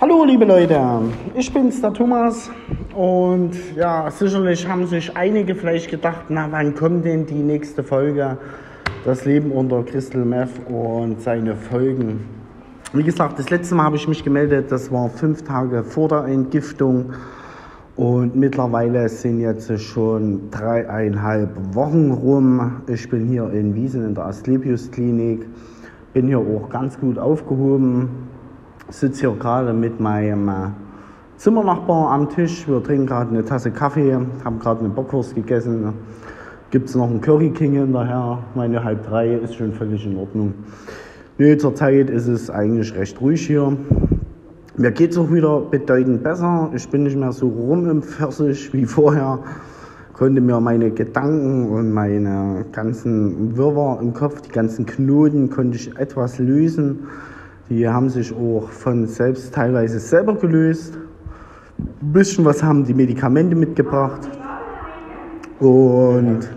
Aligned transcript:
Hallo 0.00 0.22
liebe 0.24 0.44
Leute, 0.44 0.80
ich 1.34 1.52
bin's, 1.52 1.80
der 1.80 1.92
Thomas. 1.92 2.52
Und 2.94 3.50
ja, 3.74 4.08
sicherlich 4.12 4.68
haben 4.68 4.86
sich 4.86 5.16
einige 5.16 5.56
vielleicht 5.56 5.90
gedacht, 5.90 6.26
na 6.28 6.46
wann 6.52 6.72
kommt 6.76 7.04
denn 7.04 7.26
die 7.26 7.42
nächste 7.42 7.82
Folge, 7.82 8.38
das 9.04 9.24
Leben 9.24 9.50
unter 9.50 9.82
Crystal 9.82 10.24
Meth 10.24 10.50
und 10.68 11.20
seine 11.20 11.56
Folgen. 11.56 12.20
Wie 12.92 13.02
gesagt, 13.02 13.40
das 13.40 13.50
letzte 13.50 13.74
Mal 13.74 13.86
habe 13.86 13.96
ich 13.96 14.06
mich 14.06 14.22
gemeldet, 14.22 14.70
das 14.70 14.92
war 14.92 15.08
fünf 15.08 15.42
Tage 15.42 15.82
vor 15.82 16.06
der 16.06 16.26
Entgiftung. 16.26 17.14
Und 17.96 18.36
mittlerweile 18.36 19.08
sind 19.08 19.40
jetzt 19.40 19.80
schon 19.80 20.48
dreieinhalb 20.52 21.74
Wochen 21.74 22.12
rum. 22.12 22.82
Ich 22.86 23.10
bin 23.10 23.26
hier 23.26 23.50
in 23.50 23.74
Wiesen 23.74 24.06
in 24.06 24.14
der 24.14 24.26
Asklepios 24.26 24.92
Klinik, 24.92 25.44
bin 26.12 26.28
hier 26.28 26.38
auch 26.38 26.70
ganz 26.70 26.96
gut 27.00 27.18
aufgehoben, 27.18 28.28
sitze 28.90 29.20
hier 29.20 29.36
gerade 29.38 29.72
mit 29.72 30.00
meinem 30.00 30.48
äh, 30.48 30.52
Zimmernachbar 31.36 32.10
am 32.10 32.28
Tisch. 32.28 32.66
Wir 32.66 32.82
trinken 32.82 33.06
gerade 33.06 33.30
eine 33.30 33.44
Tasse 33.44 33.70
Kaffee, 33.70 34.18
haben 34.44 34.58
gerade 34.58 34.80
eine 34.80 34.88
Bockwurst 34.88 35.34
gegessen. 35.34 35.92
Gibt 36.70 36.88
es 36.88 36.94
noch 36.94 37.08
einen 37.08 37.20
Curry 37.20 37.50
King 37.50 37.74
hinterher? 37.74 38.38
Meine 38.54 38.82
halb 38.82 39.06
drei 39.06 39.34
ist 39.34 39.54
schon 39.54 39.72
völlig 39.72 40.04
in 40.04 40.16
Ordnung. 40.16 40.54
Nee, 41.38 41.56
zurzeit 41.56 42.10
ist 42.10 42.26
es 42.26 42.50
eigentlich 42.50 42.94
recht 42.94 43.20
ruhig 43.20 43.46
hier. 43.46 43.76
Mir 44.76 44.90
geht 44.90 45.12
es 45.12 45.18
auch 45.18 45.32
wieder 45.32 45.60
bedeutend 45.60 46.22
besser. 46.22 46.70
Ich 46.74 46.88
bin 46.88 47.04
nicht 47.04 47.16
mehr 47.16 47.32
so 47.32 47.48
rum 47.48 47.88
im 47.88 48.02
Pfirsich 48.02 48.72
wie 48.72 48.84
vorher. 48.84 49.38
Konnte 50.14 50.40
mir 50.40 50.60
meine 50.60 50.90
Gedanken 50.90 51.68
und 51.68 51.92
meine 51.92 52.64
ganzen 52.72 53.56
Wirrwarr 53.56 54.00
im 54.00 54.12
Kopf, 54.12 54.40
die 54.40 54.50
ganzen 54.50 54.84
Knoten, 54.86 55.50
konnte 55.50 55.76
ich 55.76 55.96
etwas 55.96 56.38
lösen. 56.38 57.06
Die 57.68 57.86
haben 57.86 58.08
sich 58.08 58.32
auch 58.32 58.68
von 58.70 59.06
selbst 59.06 59.54
teilweise 59.54 59.98
selber 59.98 60.34
gelöst. 60.34 60.98
Ein 61.78 62.12
bisschen 62.12 62.44
was 62.44 62.62
haben 62.62 62.84
die 62.84 62.94
Medikamente 62.94 63.54
mitgebracht. 63.54 64.28
Und 65.60 66.48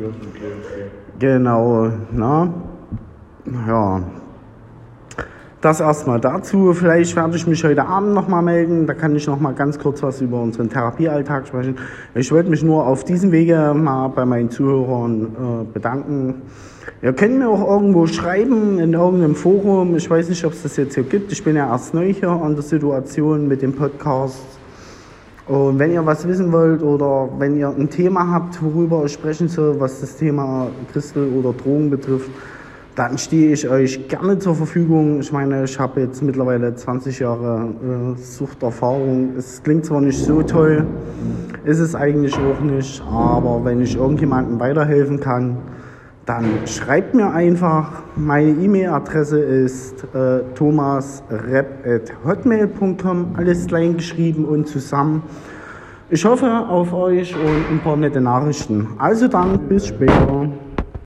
genau, 1.20 1.90
na, 2.12 2.54
ja. 3.68 4.02
Das 5.62 5.80
erstmal 5.80 6.20
dazu. 6.20 6.74
Vielleicht 6.74 7.16
werde 7.16 7.36
ich 7.36 7.46
mich 7.46 7.64
heute 7.64 7.86
Abend 7.86 8.16
nochmal 8.16 8.42
melden. 8.42 8.88
Da 8.88 8.96
kann 8.96 9.16
ich 9.16 9.28
nochmal 9.28 9.54
ganz 9.54 9.78
kurz 9.78 10.02
was 10.02 10.20
über 10.20 10.42
unseren 10.42 10.72
Therapiealltag 10.72 11.48
sprechen. 11.48 11.78
Ich 12.16 12.32
wollte 12.32 12.50
mich 12.50 12.64
nur 12.64 12.88
auf 12.88 13.04
diesem 13.04 13.32
Wege 13.32 13.76
mal 13.76 14.08
bei 14.08 14.26
meinen 14.26 14.50
Zuhörern 14.50 15.22
äh, 15.22 15.72
bedanken. 15.72 16.42
Ihr 17.04 17.14
könnt 17.14 17.38
mir 17.38 17.48
auch 17.48 17.64
irgendwo 17.68 18.08
schreiben 18.08 18.80
in 18.80 18.94
irgendeinem 18.94 19.36
Forum. 19.36 19.96
Ich 19.96 20.10
weiß 20.10 20.30
nicht, 20.30 20.44
ob 20.46 20.54
es 20.54 20.64
das 20.64 20.78
jetzt 20.78 20.96
hier 20.96 21.04
gibt. 21.04 21.32
Ich 21.32 21.44
bin 21.44 21.56
ja 21.56 21.68
erst 21.68 21.94
neu 21.94 22.12
hier 22.12 22.30
an 22.30 22.56
der 22.56 22.64
Situation 22.64 23.48
mit 23.48 23.62
dem 23.62 23.74
Podcast. 23.74 24.40
Und 25.48 25.78
wenn 25.78 25.92
ihr 25.92 26.04
was 26.04 26.28
wissen 26.28 26.52
wollt 26.52 26.82
oder 26.82 27.30
wenn 27.38 27.56
ihr 27.56 27.70
ein 27.70 27.88
Thema 27.92 28.28
habt, 28.32 28.64
worüber 28.64 29.04
ich 29.06 29.14
sprechen 29.14 29.48
soll, 29.48 29.80
was 29.80 30.02
das 30.02 30.16
Thema 30.16 30.70
Christel 30.92 31.32
oder 31.38 31.54
Drogen 31.54 31.92
betrifft, 31.92 32.32
dann 33.02 33.18
stehe 33.18 33.52
ich 33.52 33.68
euch 33.68 34.08
gerne 34.10 34.38
zur 34.38 34.54
Verfügung. 34.54 35.22
Ich 35.22 35.32
meine, 35.32 35.64
ich 35.64 35.80
habe 35.80 36.02
jetzt 36.02 36.22
mittlerweile 36.22 36.76
20 36.76 37.18
Jahre 37.18 37.74
äh, 37.82 38.14
Suchterfahrung. 38.16 39.32
Es 39.36 39.64
klingt 39.64 39.86
zwar 39.86 40.02
nicht 40.02 40.20
so 40.20 40.44
toll, 40.44 40.86
ist 41.66 41.80
es 41.80 41.96
eigentlich 41.96 42.36
auch 42.36 42.62
nicht, 42.62 43.02
aber 43.12 43.66
wenn 43.66 43.82
ich 43.82 43.96
irgendjemandem 43.96 44.60
weiterhelfen 44.60 45.20
kann, 45.20 45.58
dann 46.28 46.46
schreibt 46.68 47.16
mir 47.16 47.34
einfach. 47.34 48.04
Meine 48.16 48.52
E-Mail-Adresse 48.52 49.40
ist 49.40 50.04
äh, 50.14 50.42
thomasrep.hotmail.com, 50.54 53.28
alles 53.36 53.66
klein 53.66 53.98
geschrieben 53.98 54.46
und 54.46 54.68
zusammen. 54.68 55.24
Ich 56.12 56.24
hoffe 56.24 56.52
auf 56.52 56.94
euch 56.94 57.34
und 57.34 57.66
ein 57.72 57.80
paar 57.84 57.98
nette 57.98 58.22
Nachrichten. 58.22 58.90
Also 59.00 59.28
dann, 59.28 59.58
bis 59.68 59.88
später. 59.88 60.50